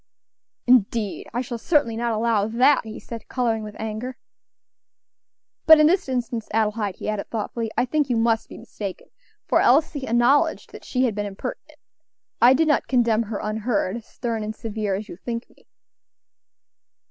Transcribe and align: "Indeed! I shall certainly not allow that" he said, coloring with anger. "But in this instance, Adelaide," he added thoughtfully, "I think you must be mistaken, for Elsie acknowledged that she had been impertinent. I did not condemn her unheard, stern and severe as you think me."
"Indeed! 0.65 1.27
I 1.31 1.41
shall 1.41 1.59
certainly 1.59 1.95
not 1.95 2.11
allow 2.11 2.47
that" 2.47 2.83
he 2.85 2.99
said, 2.99 3.27
coloring 3.27 3.61
with 3.61 3.75
anger. 3.77 4.17
"But 5.67 5.79
in 5.79 5.85
this 5.85 6.09
instance, 6.09 6.47
Adelaide," 6.51 6.95
he 6.95 7.07
added 7.07 7.29
thoughtfully, 7.29 7.69
"I 7.77 7.85
think 7.85 8.09
you 8.09 8.17
must 8.17 8.49
be 8.49 8.57
mistaken, 8.57 9.09
for 9.45 9.61
Elsie 9.61 10.07
acknowledged 10.07 10.71
that 10.71 10.85
she 10.85 11.03
had 11.03 11.13
been 11.13 11.27
impertinent. 11.27 11.77
I 12.41 12.55
did 12.55 12.67
not 12.67 12.87
condemn 12.87 13.21
her 13.29 13.39
unheard, 13.43 14.03
stern 14.03 14.41
and 14.43 14.55
severe 14.55 14.95
as 14.95 15.07
you 15.07 15.17
think 15.17 15.47
me." 15.51 15.67